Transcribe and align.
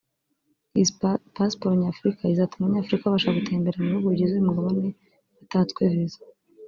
Iyi 0.79 0.85
pasiporo 1.35 1.73
Nyafurika 1.81 2.23
izatuma 2.33 2.63
Abanyafurika 2.65 3.05
babasha 3.05 3.35
gutembera 3.37 3.77
mu 3.79 3.87
bihugu 3.89 4.07
bigize 4.11 4.31
uyu 4.33 4.47
mugabane 4.47 4.87
batatswe 5.37 5.81
visa 5.93 6.21